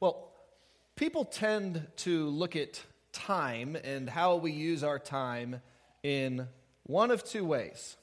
[0.00, 0.30] Well,
[0.96, 2.80] people tend to look at
[3.12, 5.60] time and how we use our time
[6.02, 6.46] in
[6.84, 7.96] one of two ways.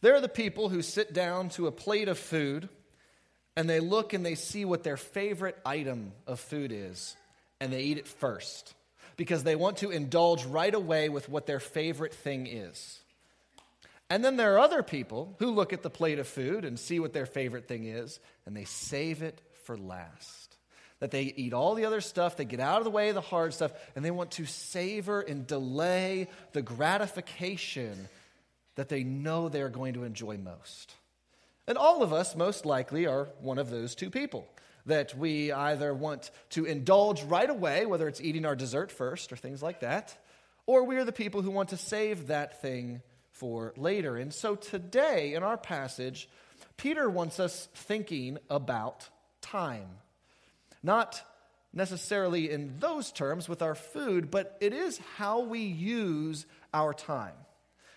[0.00, 2.68] There are the people who sit down to a plate of food
[3.56, 7.16] and they look and they see what their favorite item of food is
[7.60, 8.74] and they eat it first
[9.16, 13.00] because they want to indulge right away with what their favorite thing is.
[14.10, 17.00] And then there are other people who look at the plate of food and see
[17.00, 20.47] what their favorite thing is and they save it for last.
[21.00, 23.20] That they eat all the other stuff, they get out of the way of the
[23.20, 28.08] hard stuff, and they want to savor and delay the gratification
[28.74, 30.94] that they know they're going to enjoy most.
[31.66, 34.48] And all of us, most likely, are one of those two people.
[34.86, 39.36] That we either want to indulge right away, whether it's eating our dessert first or
[39.36, 40.16] things like that,
[40.66, 44.16] or we are the people who want to save that thing for later.
[44.16, 46.28] And so today, in our passage,
[46.76, 49.08] Peter wants us thinking about
[49.40, 49.88] time.
[50.82, 51.22] Not
[51.72, 57.34] necessarily in those terms with our food, but it is how we use our time.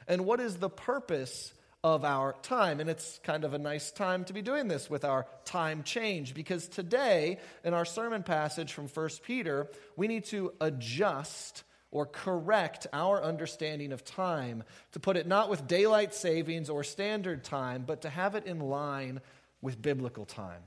[0.07, 2.79] And what is the purpose of our time?
[2.79, 6.33] And it's kind of a nice time to be doing this with our time change
[6.33, 12.87] because today, in our sermon passage from 1 Peter, we need to adjust or correct
[12.93, 14.63] our understanding of time,
[14.93, 18.59] to put it not with daylight savings or standard time, but to have it in
[18.59, 19.19] line
[19.61, 20.61] with biblical time.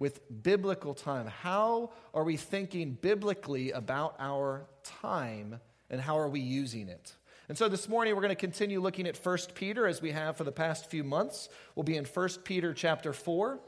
[0.00, 1.26] With biblical time.
[1.26, 7.14] How are we thinking biblically about our time and how are we using it?
[7.50, 10.38] And so this morning we're going to continue looking at 1 Peter as we have
[10.38, 11.50] for the past few months.
[11.74, 13.60] We'll be in 1 Peter chapter 4.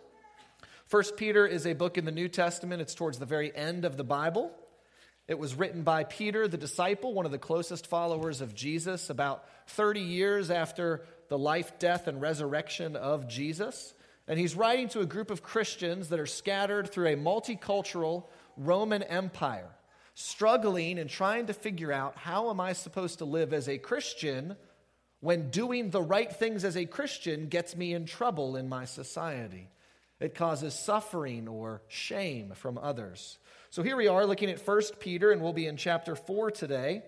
[0.91, 2.81] 1 Peter is a book in the New Testament.
[2.81, 4.53] It's towards the very end of the Bible.
[5.29, 9.45] It was written by Peter, the disciple, one of the closest followers of Jesus, about
[9.67, 13.93] 30 years after the life, death, and resurrection of Jesus.
[14.29, 18.25] And he's writing to a group of Christians that are scattered through a multicultural
[18.57, 19.71] Roman Empire,
[20.15, 24.57] struggling and trying to figure out how am I supposed to live as a Christian
[25.21, 29.69] when doing the right things as a Christian gets me in trouble in my society.
[30.21, 33.39] It causes suffering or shame from others.
[33.71, 37.03] So here we are looking at 1 Peter, and we'll be in chapter 4 today,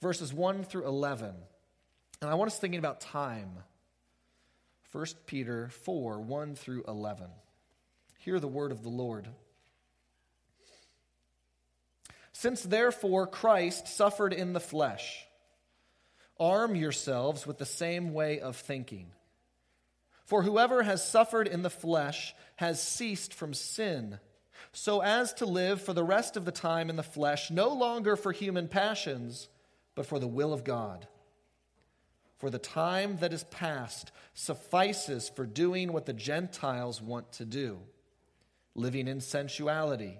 [0.00, 1.34] verses 1 through 11.
[2.22, 3.50] And I want us thinking about time.
[4.94, 7.26] 1 Peter 4 1 through 11.
[8.20, 9.26] Hear the word of the Lord.
[12.32, 15.26] Since therefore Christ suffered in the flesh,
[16.38, 19.08] arm yourselves with the same way of thinking.
[20.26, 24.20] For whoever has suffered in the flesh has ceased from sin
[24.70, 28.14] so as to live for the rest of the time in the flesh, no longer
[28.14, 29.48] for human passions,
[29.96, 31.08] but for the will of God.
[32.44, 37.78] For the time that is past suffices for doing what the Gentiles want to do
[38.74, 40.18] living in sensuality,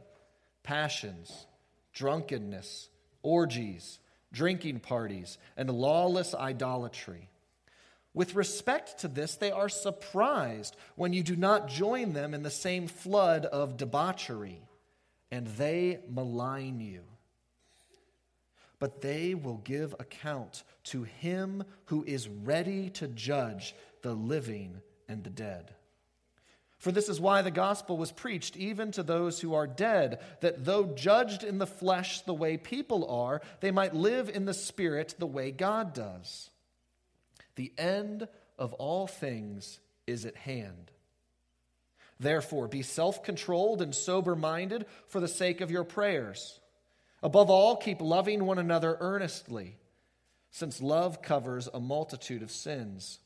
[0.62, 1.46] passions,
[1.92, 2.88] drunkenness,
[3.22, 3.98] orgies,
[4.32, 7.28] drinking parties, and lawless idolatry.
[8.14, 12.48] With respect to this, they are surprised when you do not join them in the
[12.48, 14.62] same flood of debauchery,
[15.30, 17.02] and they malign you.
[18.84, 25.24] But they will give account to him who is ready to judge the living and
[25.24, 25.74] the dead.
[26.76, 30.66] For this is why the gospel was preached even to those who are dead, that
[30.66, 35.14] though judged in the flesh the way people are, they might live in the spirit
[35.18, 36.50] the way God does.
[37.56, 38.28] The end
[38.58, 40.90] of all things is at hand.
[42.20, 46.60] Therefore, be self controlled and sober minded for the sake of your prayers.
[47.24, 49.76] Above all, keep loving one another earnestly,
[50.52, 53.18] since love covers a multitude of sins.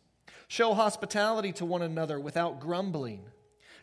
[0.46, 3.24] Show hospitality to one another without grumbling.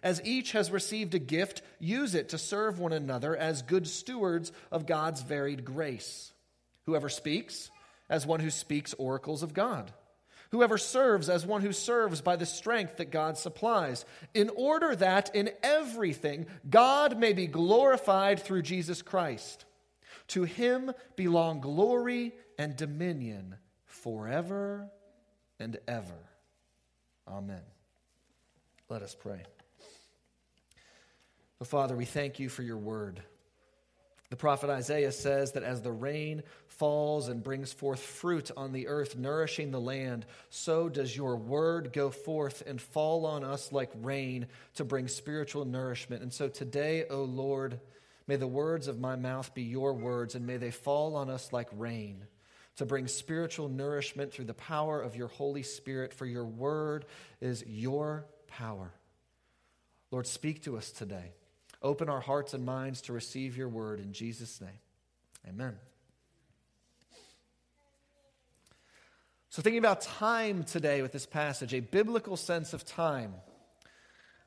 [0.02, 4.52] As each has received a gift, use it to serve one another as good stewards
[4.72, 6.34] of God's varied grace.
[6.88, 7.70] Whoever speaks,
[8.10, 9.92] as one who speaks oracles of God
[10.56, 15.36] Whoever serves as one who serves by the strength that God supplies, in order that
[15.36, 19.66] in everything God may be glorified through Jesus Christ.
[20.30, 23.56] To him belong glory and dominion
[23.86, 24.90] forever
[25.60, 26.30] and ever.
[27.28, 27.62] Amen.
[28.90, 29.42] Let us pray.
[31.62, 33.22] Oh, Father, we thank you for your word.
[34.30, 38.88] The prophet Isaiah says that as the rain falls and brings forth fruit on the
[38.88, 43.92] earth, nourishing the land, so does your word go forth and fall on us like
[44.02, 46.22] rain to bring spiritual nourishment.
[46.22, 47.80] And so today, O Lord,
[48.28, 51.54] may the words of my mouth be your words, and may they fall on us
[51.54, 52.26] like rain
[52.78, 57.06] to bring spiritual nourishment through the power of your Holy Spirit, for your word
[57.40, 58.92] is your power.
[60.12, 61.34] Lord, speak to us today.
[61.82, 64.80] Open our hearts and minds to receive your word in Jesus' name.
[65.48, 65.76] Amen.
[69.50, 73.34] So, thinking about time today with this passage, a biblical sense of time,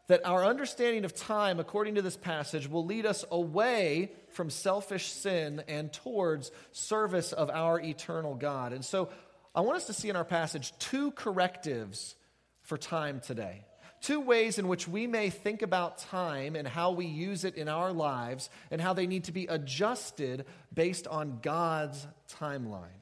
[0.09, 5.07] that our understanding of time, according to this passage, will lead us away from selfish
[5.07, 8.73] sin and towards service of our eternal God.
[8.73, 9.11] And so,
[9.55, 12.15] I want us to see in our passage two correctives
[12.63, 13.65] for time today.
[14.01, 17.69] Two ways in which we may think about time and how we use it in
[17.69, 22.07] our lives and how they need to be adjusted based on God's
[22.41, 22.99] timeline.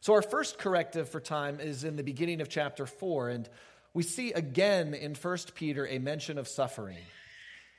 [0.00, 3.48] So, our first corrective for time is in the beginning of chapter 4, and
[3.94, 6.98] we see again in 1 Peter a mention of suffering.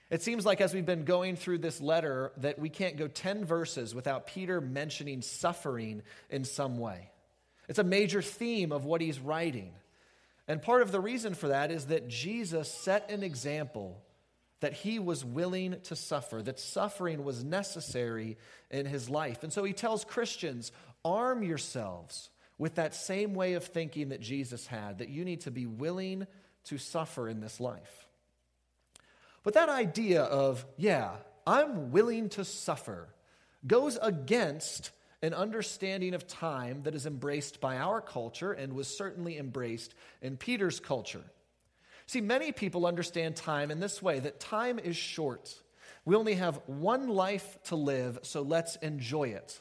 [0.09, 3.45] It seems like as we've been going through this letter that we can't go 10
[3.45, 7.11] verses without Peter mentioning suffering in some way.
[7.67, 9.71] It's a major theme of what he's writing.
[10.47, 14.01] And part of the reason for that is that Jesus set an example
[14.61, 18.37] that he was willing to suffer, that suffering was necessary
[18.71, 19.43] in his life.
[19.43, 20.71] And so he tells Christians
[21.05, 22.29] arm yourselves
[22.59, 26.27] with that same way of thinking that Jesus had, that you need to be willing
[26.65, 28.07] to suffer in this life.
[29.43, 31.11] But that idea of, yeah,
[31.47, 33.07] I'm willing to suffer,
[33.65, 34.91] goes against
[35.21, 40.37] an understanding of time that is embraced by our culture and was certainly embraced in
[40.37, 41.23] Peter's culture.
[42.07, 45.53] See, many people understand time in this way that time is short.
[46.05, 49.59] We only have one life to live, so let's enjoy it.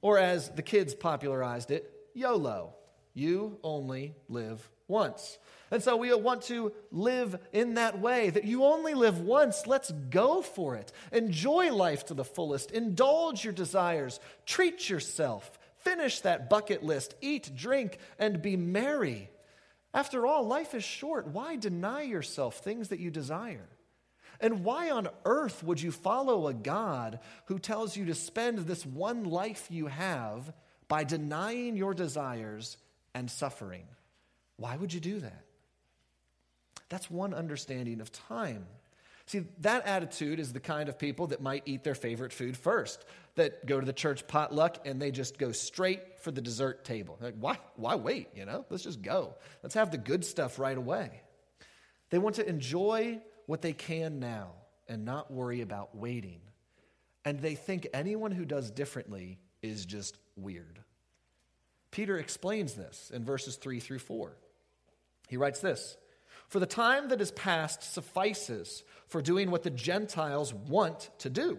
[0.00, 2.74] Or as the kids popularized it, YOLO.
[3.14, 5.38] You only live once.
[5.70, 9.66] And so we want to live in that way that you only live once.
[9.66, 10.92] Let's go for it.
[11.12, 12.70] Enjoy life to the fullest.
[12.70, 14.20] Indulge your desires.
[14.46, 15.58] Treat yourself.
[15.78, 17.14] Finish that bucket list.
[17.20, 19.30] Eat, drink, and be merry.
[19.94, 21.26] After all, life is short.
[21.26, 23.68] Why deny yourself things that you desire?
[24.40, 28.84] And why on earth would you follow a God who tells you to spend this
[28.84, 30.52] one life you have
[30.92, 32.76] by denying your desires
[33.14, 33.86] and suffering?
[34.58, 35.44] Why would you do that?
[36.90, 38.66] That's one understanding of time.
[39.24, 43.06] See, that attitude is the kind of people that might eat their favorite food first,
[43.36, 47.16] that go to the church potluck and they just go straight for the dessert table.
[47.22, 48.28] Like, why, why wait?
[48.34, 49.34] You know, let's just go.
[49.62, 51.22] Let's have the good stuff right away.
[52.10, 54.50] They want to enjoy what they can now
[54.88, 56.42] and not worry about waiting.
[57.24, 60.80] And they think anyone who does differently is just weird.
[61.90, 64.32] Peter explains this in verses 3 through 4.
[65.28, 65.96] He writes this
[66.48, 71.58] for the time that is past suffices for doing what the Gentiles want to do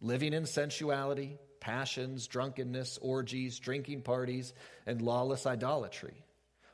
[0.00, 4.52] living in sensuality, passions, drunkenness, orgies, drinking parties,
[4.86, 6.24] and lawless idolatry.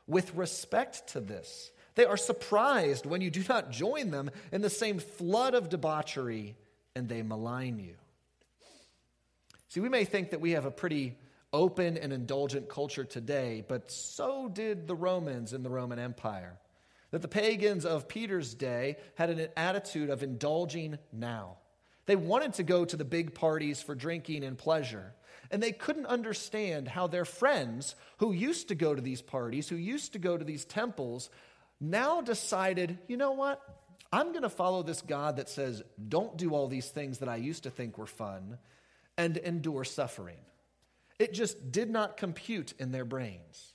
[0.07, 4.71] With respect to this, they are surprised when you do not join them in the
[4.71, 6.57] same flood of debauchery
[6.95, 7.95] and they malign you.
[9.75, 11.19] See, we may think that we have a pretty
[11.53, 16.61] open and indulgent culture today, but so did the Romans in the Roman Empire
[17.11, 21.57] that the pagans of Peter's day had an attitude of indulging now.
[22.07, 25.13] They wanted to go to the big parties for drinking and pleasure.
[25.51, 29.75] And they couldn't understand how their friends, who used to go to these parties, who
[29.75, 31.31] used to go to these temples,
[31.81, 33.61] now decided, you know what?
[34.13, 37.37] I'm going to follow this God that says, don't do all these things that I
[37.37, 38.57] used to think were fun
[39.17, 40.39] and endure suffering.
[41.19, 43.75] It just did not compute in their brains.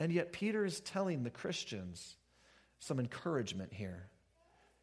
[0.00, 2.16] And yet, Peter is telling the Christians
[2.78, 4.08] some encouragement here.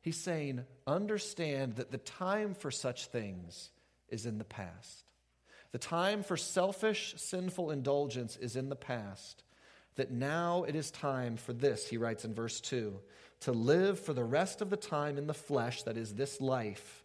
[0.01, 3.71] He's saying, understand that the time for such things
[4.09, 5.05] is in the past.
[5.71, 9.43] The time for selfish, sinful indulgence is in the past.
[9.95, 12.99] That now it is time for this, he writes in verse 2,
[13.41, 17.04] to live for the rest of the time in the flesh, that is, this life,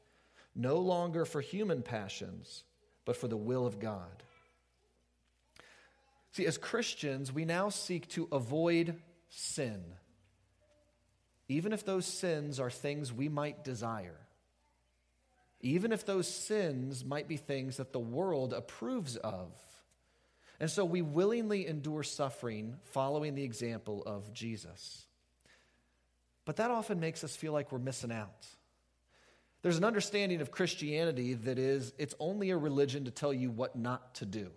[0.55, 2.65] no longer for human passions,
[3.05, 4.23] but for the will of God.
[6.33, 8.97] See, as Christians, we now seek to avoid
[9.29, 9.83] sin
[11.51, 14.21] even if those sins are things we might desire,
[15.61, 19.51] even if those sins might be things that the world approves of.
[20.61, 25.09] And so we willingly endure suffering following the example of Jesus.
[26.45, 28.47] But that often makes us feel like we're missing out.
[29.63, 33.77] There's an understanding of Christianity that is, it's only a religion to tell you what
[33.77, 34.51] not to do.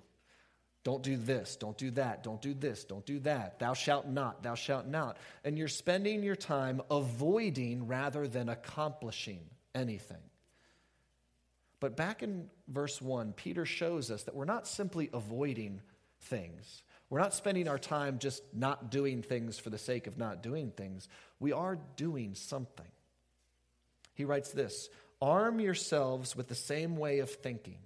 [0.84, 3.60] Don't do this, don't do that, don't do this, don't do that.
[3.60, 5.18] Thou shalt not, thou shalt not.
[5.46, 9.40] And you're spending your time avoiding rather than accomplishing
[9.74, 10.18] anything.
[11.80, 15.82] But back in verse 1, Peter shows us that we're not simply avoiding
[16.22, 16.84] things.
[17.10, 20.72] We're not spending our time just not doing things for the sake of not doing
[20.72, 21.08] things.
[21.40, 22.88] We are doing something.
[24.14, 24.90] He writes this
[25.22, 27.78] Arm yourselves with the same way of thinking.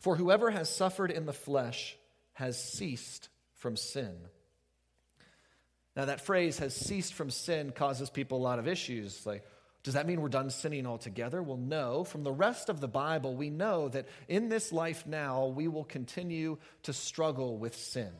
[0.00, 1.96] For whoever has suffered in the flesh
[2.34, 4.14] has ceased from sin.
[5.96, 9.24] Now, that phrase has ceased from sin causes people a lot of issues.
[9.24, 9.44] Like,
[9.84, 11.42] does that mean we're done sinning altogether?
[11.42, 12.04] Well, no.
[12.04, 15.84] From the rest of the Bible, we know that in this life now, we will
[15.84, 18.10] continue to struggle with sin.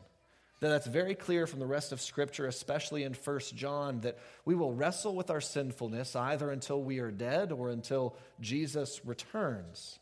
[0.61, 4.55] That that's very clear from the rest of Scripture, especially in 1 John, that we
[4.55, 9.99] will wrestle with our sinfulness either until we are dead or until Jesus returns.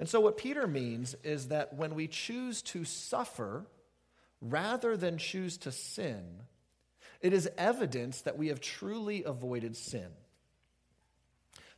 [0.00, 3.66] And so, what Peter means is that when we choose to suffer
[4.40, 6.24] rather than choose to sin,
[7.20, 10.08] it is evidence that we have truly avoided sin.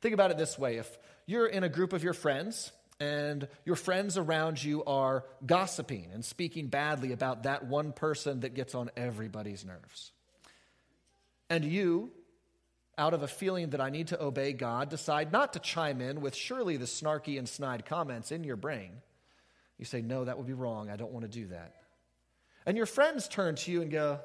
[0.00, 3.76] Think about it this way if you're in a group of your friends and your
[3.76, 8.90] friends around you are gossiping and speaking badly about that one person that gets on
[8.96, 10.12] everybody's nerves,
[11.48, 12.12] and you
[13.00, 16.20] out of a feeling that I need to obey God, decide not to chime in
[16.20, 18.90] with surely the snarky and snide comments in your brain.
[19.78, 20.90] You say, No, that would be wrong.
[20.90, 21.76] I don't want to do that.
[22.66, 24.20] And your friends turn to you and go,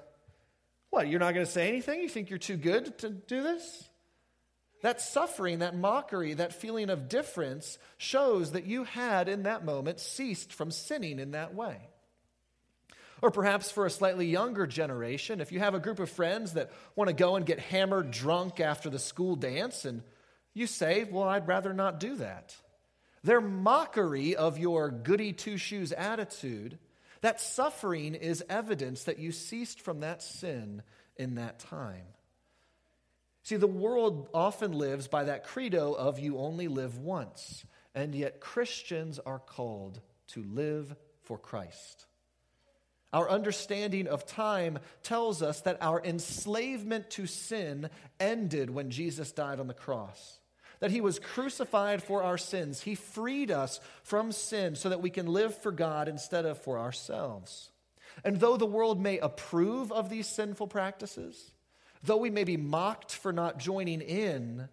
[0.90, 2.02] What, you're not going to say anything?
[2.02, 3.88] You think you're too good to do this?
[4.86, 10.00] That suffering, that mockery, that feeling of difference shows that you had in that moment
[10.00, 11.78] ceased from sinning in that way.
[13.20, 16.72] Or perhaps for a slightly younger generation, if you have a group of friends that
[16.96, 20.04] want to go and get hammered drunk after the school dance, and
[20.54, 22.56] you say, Well, I'd rather not do that.
[23.24, 26.78] Their mockery of your goody two shoes attitude,
[27.22, 30.84] that suffering is evidence that you ceased from that sin
[31.18, 32.06] in that time.
[33.46, 38.40] See, the world often lives by that credo of you only live once, and yet
[38.40, 42.08] Christians are called to live for Christ.
[43.14, 49.60] Our understanding of time tells us that our enslavement to sin ended when Jesus died
[49.60, 50.40] on the cross.
[50.80, 52.82] That he was crucified for our sins.
[52.82, 56.80] He freed us from sin so that we can live for God instead of for
[56.80, 57.70] ourselves.
[58.24, 61.52] And though the world may approve of these sinful practices,
[62.06, 64.68] though we may be mocked for not joining in,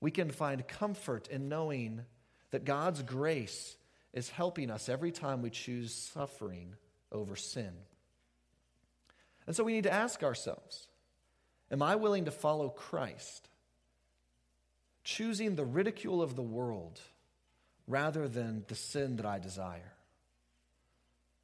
[0.00, 2.02] we can find comfort in knowing
[2.50, 3.76] that God's grace
[4.12, 6.74] is helping us every time we choose suffering
[7.10, 7.72] over sin.
[9.46, 10.88] And so we need to ask ourselves
[11.70, 13.48] Am I willing to follow Christ,
[15.04, 17.00] choosing the ridicule of the world
[17.86, 19.92] rather than the sin that I desire?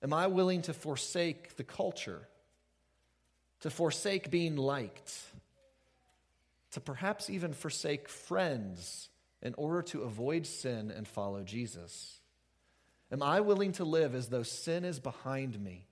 [0.03, 2.29] Am I willing to forsake the culture,
[3.61, 5.13] to forsake being liked,
[6.73, 9.09] to perhaps even forsake friends
[9.43, 12.21] in order to avoid sin and follow Jesus?
[13.11, 15.87] Am I willing to live as though sin is behind me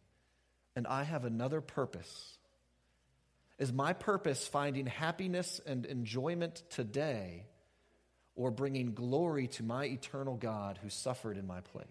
[0.74, 2.38] and I have another purpose?
[3.58, 7.46] Is my purpose finding happiness and enjoyment today
[8.34, 11.86] or bringing glory to my eternal God who suffered in my place?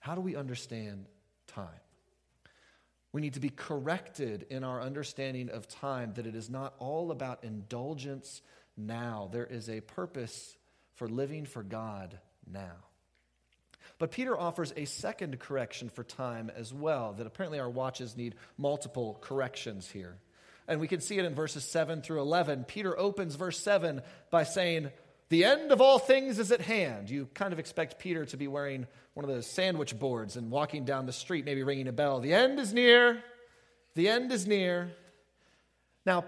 [0.00, 1.06] How do we understand
[1.46, 1.68] time?
[3.12, 7.10] We need to be corrected in our understanding of time that it is not all
[7.10, 8.40] about indulgence
[8.76, 9.28] now.
[9.30, 10.56] There is a purpose
[10.94, 12.18] for living for God
[12.50, 12.76] now.
[13.98, 18.34] But Peter offers a second correction for time as well, that apparently our watches need
[18.56, 20.16] multiple corrections here.
[20.66, 22.64] And we can see it in verses 7 through 11.
[22.64, 24.00] Peter opens verse 7
[24.30, 24.90] by saying,
[25.32, 27.08] The end of all things is at hand.
[27.08, 30.84] You kind of expect Peter to be wearing one of those sandwich boards and walking
[30.84, 32.20] down the street, maybe ringing a bell.
[32.20, 33.24] The end is near.
[33.94, 34.92] The end is near.
[36.04, 36.26] Now,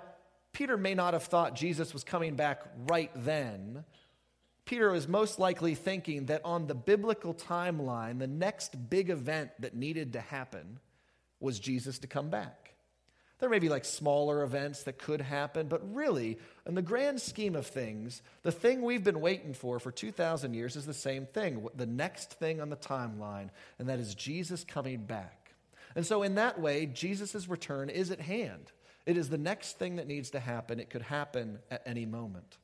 [0.55, 3.85] Peter may not have thought Jesus was coming back right then,
[4.65, 9.77] Peter was most likely thinking that on the biblical timeline, the next big event that
[9.77, 10.79] needed to happen
[11.41, 12.64] was Jesus to come back.
[13.45, 17.55] There may be like smaller events that could happen, but really, in the grand scheme
[17.57, 21.69] of things, the thing we've been waiting for for 2,000 years is the same thing
[21.75, 25.53] the next thing on the timeline, and that is Jesus coming back.
[25.95, 28.73] And so, in that way, Jesus' return is at hand.
[29.05, 30.81] It is the next thing that needs to happen.
[30.81, 32.57] It could happen at any moment.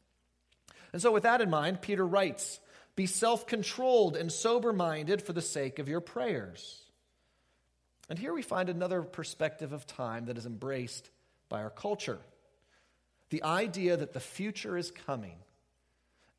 [0.95, 2.59] And so, with that in mind, Peter writes
[2.97, 6.81] Be self controlled and sober minded for the sake of your prayers.
[8.11, 11.09] And here we find another perspective of time that is embraced
[11.49, 12.19] by our culture
[13.31, 15.37] the idea that the future is coming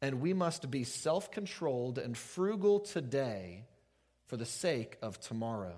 [0.02, 3.64] and we must be self controlled and frugal today
[4.28, 5.76] for the sake of tomorrow.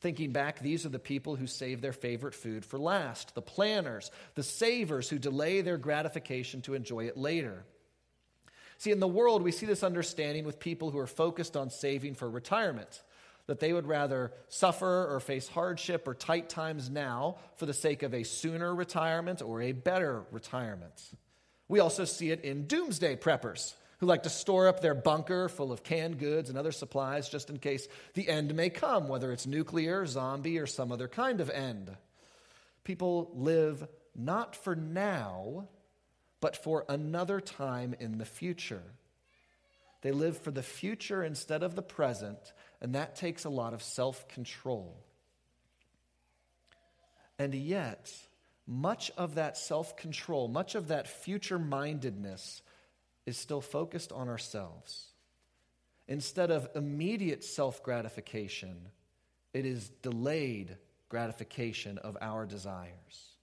[0.00, 4.10] Thinking back, these are the people who save their favorite food for last, the planners,
[4.34, 7.64] the savers who delay their gratification to enjoy it later.
[8.78, 12.14] See, in the world, we see this understanding with people who are focused on saving
[12.14, 13.02] for retirement,
[13.46, 18.02] that they would rather suffer or face hardship or tight times now for the sake
[18.02, 21.10] of a sooner retirement or a better retirement.
[21.68, 25.70] We also see it in doomsday preppers who like to store up their bunker full
[25.70, 29.46] of canned goods and other supplies just in case the end may come, whether it's
[29.46, 31.96] nuclear, zombie, or some other kind of end.
[32.84, 35.68] People live not for now,
[36.40, 38.82] but for another time in the future.
[40.02, 43.82] They live for the future instead of the present, and that takes a lot of
[43.82, 44.98] self control.
[47.38, 48.12] And yet,
[48.66, 52.60] much of that self control, much of that future mindedness
[53.24, 55.06] is still focused on ourselves.
[56.08, 58.88] Instead of immediate self gratification,
[59.54, 60.76] it is delayed
[61.08, 63.36] gratification of our desires.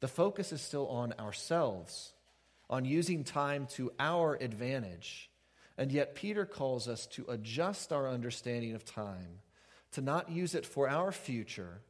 [0.00, 2.14] The focus is still on ourselves,
[2.70, 5.30] on using time to our advantage.
[5.78, 9.40] And yet, Peter calls us to adjust our understanding of time,
[9.92, 11.82] to not use it for our future,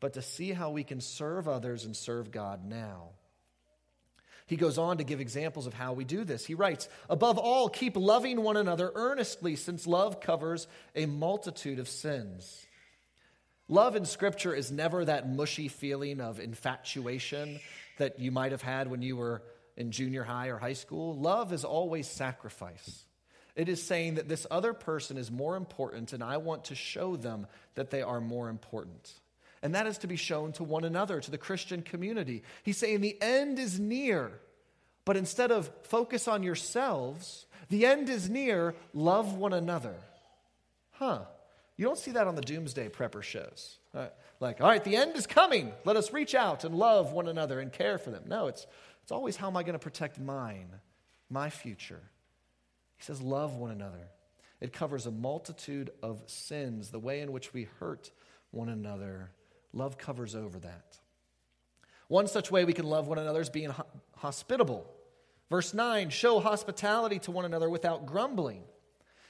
[0.00, 3.10] but to see how we can serve others and serve God now.
[4.46, 6.46] He goes on to give examples of how we do this.
[6.46, 11.88] He writes, Above all, keep loving one another earnestly, since love covers a multitude of
[11.88, 12.64] sins.
[13.68, 17.58] Love in Scripture is never that mushy feeling of infatuation
[17.98, 19.42] that you might have had when you were
[19.76, 21.16] in junior high or high school.
[21.18, 23.05] Love is always sacrifice.
[23.56, 27.16] It is saying that this other person is more important, and I want to show
[27.16, 29.12] them that they are more important
[29.66, 32.44] and that is to be shown to one another, to the Christian community.
[32.62, 34.30] He's saying the end is near,
[35.04, 39.96] but instead of focus on yourselves, the end is near, love one another.
[40.92, 41.22] Huh.
[41.76, 43.78] You don't see that on the doomsday prepper shows.
[43.92, 44.06] Uh,
[44.38, 45.72] like, all right, the end is coming.
[45.84, 48.22] Let us reach out and love one another and care for them.
[48.28, 48.66] No, it's,
[49.02, 50.68] it's always how am I going to protect mine,
[51.28, 52.02] my future?
[52.96, 54.08] He says, love one another.
[54.60, 58.10] It covers a multitude of sins, the way in which we hurt
[58.50, 59.30] one another
[59.76, 60.98] Love covers over that.
[62.08, 63.74] One such way we can love one another is being
[64.16, 64.90] hospitable.
[65.50, 68.62] Verse 9 show hospitality to one another without grumbling.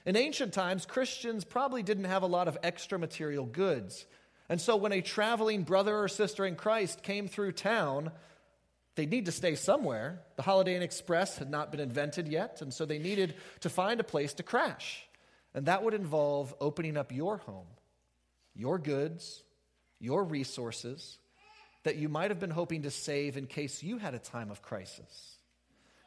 [0.05, 4.07] In ancient times, Christians probably didn't have a lot of extra material goods.
[4.49, 8.13] And so when a traveling brother or sister in Christ came through town,
[8.97, 10.21] they'd need to stay somewhere.
[10.37, 14.01] The Holiday Inn Express had not been invented yet, and so they needed to find
[14.01, 15.07] a place to crash.
[15.55, 17.67] And that would involve opening up your home,
[18.55, 19.43] your goods,
[19.99, 21.19] your resources
[21.85, 24.61] that you might have been hoping to save in case you had a time of
[24.61, 25.37] crisis.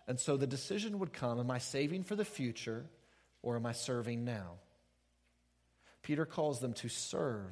[0.07, 2.85] And so the decision would come am I saving for the future
[3.41, 4.57] or am I serving now?
[6.01, 7.51] Peter calls them to serve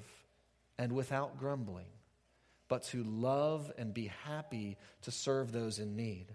[0.78, 1.86] and without grumbling,
[2.68, 6.28] but to love and be happy to serve those in need.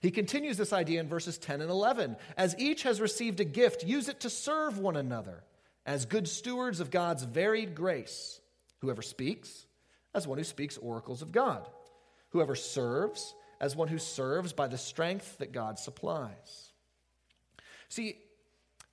[0.00, 2.16] He continues this idea in verses 10 and 11.
[2.36, 5.42] As each has received a gift, use it to serve one another
[5.86, 8.40] as good stewards of God's varied grace.
[8.80, 9.66] Whoever speaks,
[10.14, 11.66] as one who speaks oracles of God.
[12.30, 16.72] Whoever serves, as one who serves by the strength that God supplies.
[17.88, 18.18] See,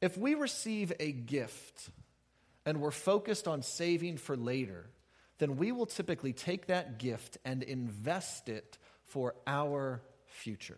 [0.02, 1.89] if we receive a gift
[2.65, 4.89] and we're focused on saving for later,
[5.42, 10.78] then we will typically take that gift and invest it for our future.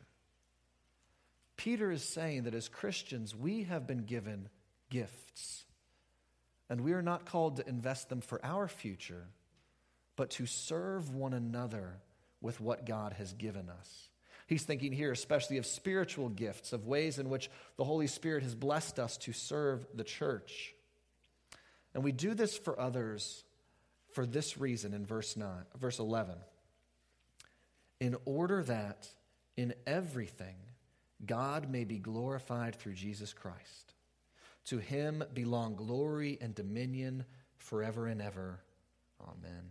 [1.58, 4.47] Peter is saying that as Christians, we have been given
[4.89, 5.65] gifts.
[6.69, 9.28] And we are not called to invest them for our future,
[10.15, 11.99] but to serve one another
[12.39, 14.10] with what God has given us.
[14.47, 18.56] He's thinking here, especially of spiritual gifts, of ways in which the Holy Spirit has
[18.56, 20.73] blessed us to serve the church.
[21.93, 23.43] And we do this for others
[24.13, 25.49] for this reason in verse 9,
[25.80, 26.36] verse 11.
[27.99, 29.08] In order that
[29.56, 30.56] in everything
[31.26, 33.93] God may be glorified through Jesus Christ.
[34.65, 37.26] To him belong glory and dominion
[37.58, 38.60] forever and ever.
[39.21, 39.69] Amen.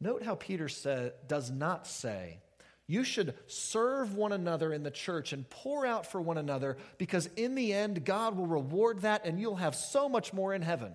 [0.00, 0.68] Note how Peter
[1.26, 2.38] does not say,
[2.86, 7.30] you should serve one another in the church and pour out for one another because
[7.36, 10.92] in the end, God will reward that and you'll have so much more in heaven.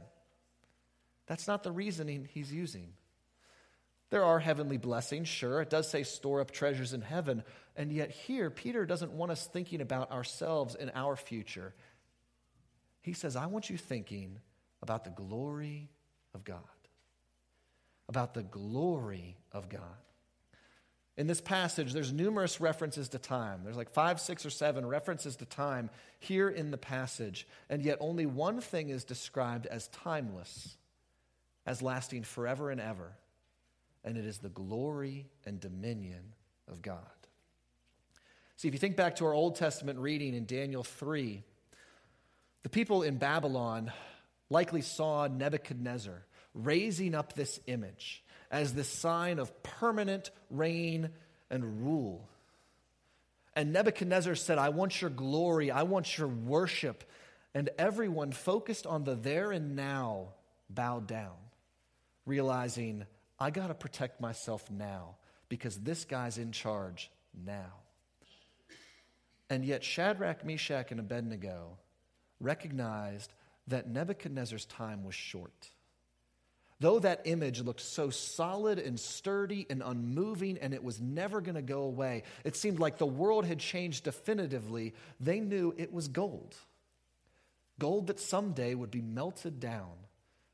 [1.30, 2.88] That's not the reasoning he's using.
[4.10, 5.62] There are heavenly blessings, sure.
[5.62, 7.44] It does say store up treasures in heaven.
[7.76, 11.76] And yet, here, Peter doesn't want us thinking about ourselves and our future.
[13.02, 14.40] He says, I want you thinking
[14.82, 15.92] about the glory
[16.34, 16.58] of God.
[18.10, 19.82] About the glory of God.
[21.16, 23.62] In this passage, there's numerous references to time.
[23.64, 28.00] There's like five, six, or seven references to time here in the passage, and yet
[28.00, 30.78] only one thing is described as timeless,
[31.70, 33.14] as lasting forever and ever,
[34.04, 36.34] and it is the glory and dominion
[36.68, 36.98] of God.
[38.58, 41.44] See, if you think back to our Old Testament reading in Daniel 3,
[42.64, 43.92] the people in Babylon
[44.50, 51.12] likely saw Nebuchadnezzar raising up this image as the sign of permanent reign
[51.52, 52.28] and rule.
[53.56, 57.04] And Nebuchadnezzar said, I want your glory, I want your worship.
[57.54, 60.30] And everyone focused on the there and now
[60.68, 61.36] bowed down,
[62.30, 63.06] realizing,
[63.40, 65.16] I got to protect myself now
[65.50, 67.74] because this guy's in charge now.
[69.50, 71.78] And yet, Shadrach, Meshach, and Abednego
[72.40, 73.34] recognized
[73.68, 75.70] that Nebuchadnezzar's time was short.
[76.80, 81.56] Though that image looked so solid and sturdy and unmoving and it was never going
[81.56, 84.94] to go away, it seemed like the world had changed definitively.
[85.20, 86.56] They knew it was gold.
[87.80, 89.92] Gold that someday would be melted down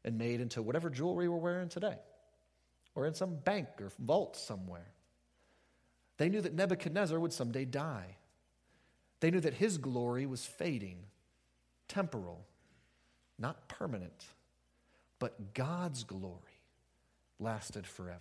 [0.05, 1.97] and made into whatever jewelry we're wearing today
[2.93, 4.87] or in some bank or vault somewhere.
[6.17, 8.15] They knew that Nebuchadnezzar would someday die.
[9.19, 10.99] They knew that his glory was fading,
[11.89, 12.45] temporal,
[13.37, 14.27] not permanent.
[15.19, 16.61] But God's glory
[17.39, 18.19] lasted forever.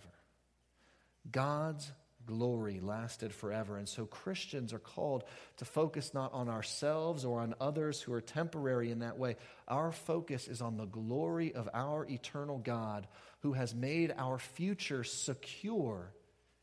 [1.31, 1.91] God's
[2.25, 3.77] glory lasted forever.
[3.77, 5.23] And so Christians are called
[5.57, 9.35] to focus not on ourselves or on others who are temporary in that way.
[9.67, 13.07] Our focus is on the glory of our eternal God
[13.39, 16.11] who has made our future secure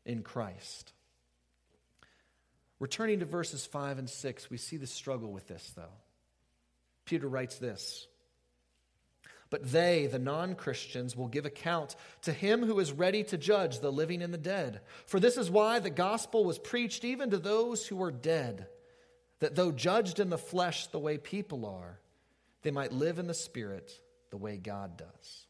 [0.05, 0.93] in Christ.
[2.79, 5.93] Returning to verses 5 and 6, we see the struggle with this, though.
[7.05, 8.07] Peter writes this
[9.53, 13.81] but they, the non Christians, will give account to him who is ready to judge
[13.81, 14.81] the living and the dead.
[15.05, 18.65] For this is why the gospel was preached even to those who are dead,
[19.41, 21.99] that though judged in the flesh the way people are,
[22.63, 23.91] they might live in the spirit
[24.31, 25.45] the way God does.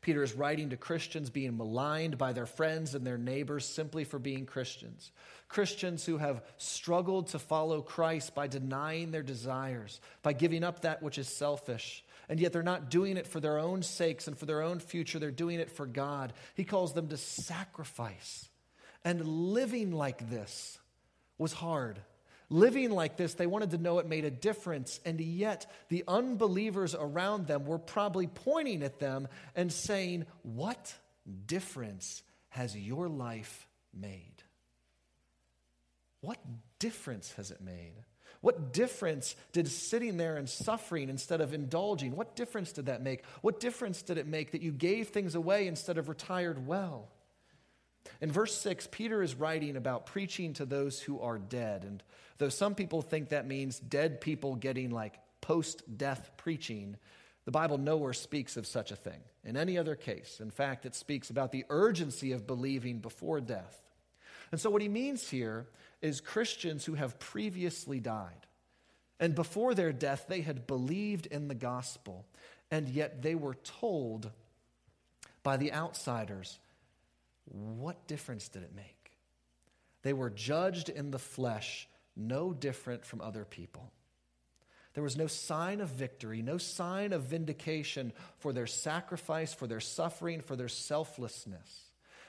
[0.00, 4.18] Peter is writing to Christians being maligned by their friends and their neighbors simply for
[4.18, 5.12] being Christians.
[5.48, 11.00] Christians who have struggled to follow Christ by denying their desires, by giving up that
[11.00, 14.46] which is selfish, and yet they're not doing it for their own sakes and for
[14.46, 15.18] their own future.
[15.18, 16.32] They're doing it for God.
[16.54, 18.48] He calls them to sacrifice.
[19.04, 20.78] And living like this
[21.38, 22.00] was hard.
[22.48, 25.00] Living like this, they wanted to know it made a difference.
[25.04, 30.94] And yet, the unbelievers around them were probably pointing at them and saying, What
[31.46, 34.42] difference has your life made?
[36.20, 36.38] What
[36.78, 37.94] difference has it made?
[38.40, 43.24] What difference did sitting there and suffering instead of indulging, what difference did that make?
[43.40, 47.08] What difference did it make that you gave things away instead of retired well?
[48.20, 51.84] In verse 6, Peter is writing about preaching to those who are dead.
[51.84, 52.02] And
[52.38, 56.96] though some people think that means dead people getting like post death preaching,
[57.44, 60.40] the Bible nowhere speaks of such a thing in any other case.
[60.40, 63.82] In fact, it speaks about the urgency of believing before death.
[64.52, 65.66] And so, what he means here
[66.06, 68.46] is Christians who have previously died.
[69.18, 72.24] And before their death, they had believed in the gospel,
[72.70, 74.30] and yet they were told
[75.42, 76.58] by the outsiders,
[77.44, 79.12] what difference did it make?
[80.02, 83.90] They were judged in the flesh, no different from other people.
[84.94, 89.80] There was no sign of victory, no sign of vindication for their sacrifice, for their
[89.80, 91.85] suffering, for their selflessness.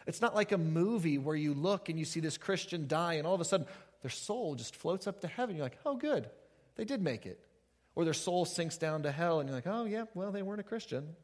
[0.07, 3.27] It's not like a movie where you look and you see this Christian die, and
[3.27, 3.67] all of a sudden
[4.01, 5.55] their soul just floats up to heaven.
[5.55, 6.29] You're like, oh, good,
[6.75, 7.39] they did make it.
[7.93, 10.61] Or their soul sinks down to hell, and you're like, oh, yeah, well, they weren't
[10.61, 11.15] a Christian.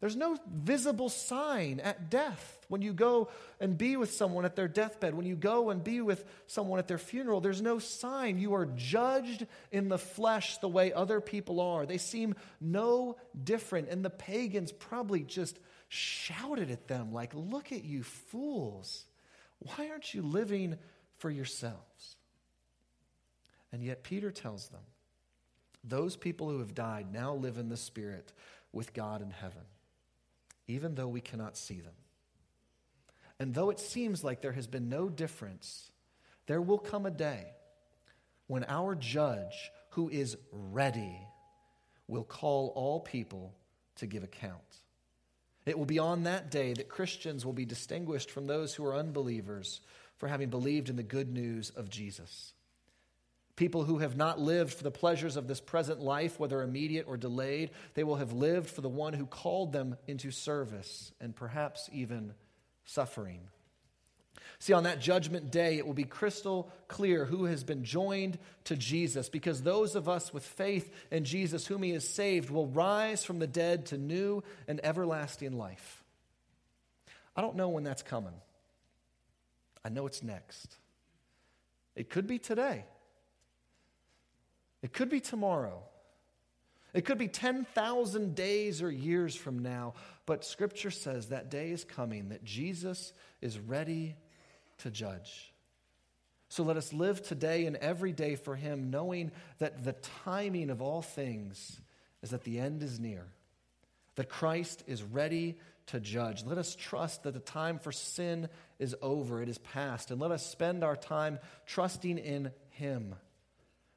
[0.00, 2.66] There's no visible sign at death.
[2.68, 6.00] When you go and be with someone at their deathbed, when you go and be
[6.00, 8.38] with someone at their funeral, there's no sign.
[8.38, 11.84] You are judged in the flesh the way other people are.
[11.84, 13.88] They seem no different.
[13.88, 19.04] And the pagans probably just shouted at them, like, Look at you fools.
[19.58, 20.76] Why aren't you living
[21.16, 22.16] for yourselves?
[23.72, 24.82] And yet, Peter tells them,
[25.84, 28.32] Those people who have died now live in the Spirit
[28.72, 29.64] with God in heaven,
[30.66, 31.94] even though we cannot see them.
[33.40, 35.90] And though it seems like there has been no difference,
[36.46, 37.46] there will come a day
[38.46, 41.18] when our judge, who is ready,
[42.08, 43.54] will call all people
[43.96, 44.78] to give account.
[45.68, 48.96] It will be on that day that Christians will be distinguished from those who are
[48.96, 49.80] unbelievers
[50.16, 52.52] for having believed in the good news of Jesus.
[53.56, 57.16] People who have not lived for the pleasures of this present life, whether immediate or
[57.16, 61.90] delayed, they will have lived for the one who called them into service and perhaps
[61.92, 62.34] even
[62.84, 63.40] suffering.
[64.58, 68.76] See, on that judgment day, it will be crystal clear who has been joined to
[68.76, 73.24] Jesus, because those of us with faith in Jesus, whom he has saved, will rise
[73.24, 76.02] from the dead to new and everlasting life.
[77.36, 78.34] I don't know when that's coming.
[79.84, 80.76] I know it's next.
[81.94, 82.84] It could be today,
[84.82, 85.82] it could be tomorrow.
[86.94, 89.92] It could be 10,000 days or years from now,
[90.24, 94.16] but Scripture says that day is coming, that Jesus is ready
[94.78, 95.52] to judge.
[96.48, 100.80] So let us live today and every day for Him, knowing that the timing of
[100.80, 101.80] all things
[102.22, 103.26] is that the end is near,
[104.16, 106.44] that Christ is ready to judge.
[106.44, 110.30] Let us trust that the time for sin is over, it is past, and let
[110.30, 113.14] us spend our time trusting in Him,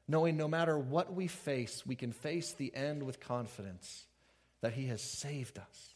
[0.06, 4.04] knowing no matter what we face, we can face the end with confidence
[4.60, 5.91] that He has saved us,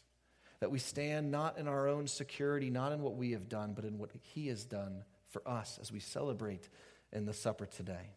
[0.59, 3.85] that we stand not in our own security, not in what we have done, but
[3.85, 6.69] in what He has done for us as we celebrate
[7.11, 8.11] in the supper today.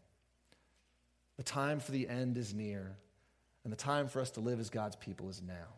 [1.37, 2.97] The time for the end is near,
[3.65, 5.69] and the time for us to live as God's people is now.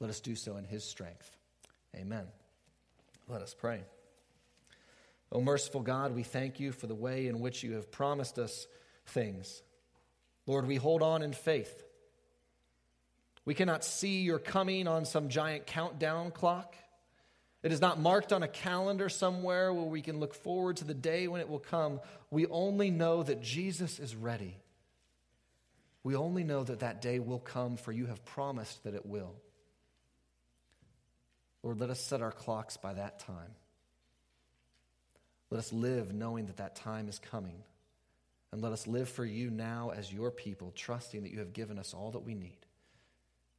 [0.00, 1.36] Let us do so in His strength.
[1.96, 2.26] Amen.
[3.28, 3.82] Let us pray.
[5.30, 8.66] O merciful God, we thank you for the way in which you have promised us
[9.06, 9.62] things.
[10.46, 11.84] Lord, we hold on in faith.
[13.48, 16.76] We cannot see your coming on some giant countdown clock.
[17.62, 20.92] It is not marked on a calendar somewhere where we can look forward to the
[20.92, 22.00] day when it will come.
[22.30, 24.58] We only know that Jesus is ready.
[26.02, 29.34] We only know that that day will come, for you have promised that it will.
[31.62, 33.54] Lord, let us set our clocks by that time.
[35.48, 37.62] Let us live knowing that that time is coming.
[38.52, 41.78] And let us live for you now as your people, trusting that you have given
[41.78, 42.58] us all that we need.